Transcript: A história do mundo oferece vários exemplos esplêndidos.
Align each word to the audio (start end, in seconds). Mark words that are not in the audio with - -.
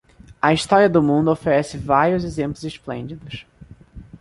A 0.41 0.51
história 0.51 0.89
do 0.89 0.99
mundo 1.03 1.29
oferece 1.29 1.77
vários 1.77 2.23
exemplos 2.23 2.63
esplêndidos. 2.63 3.45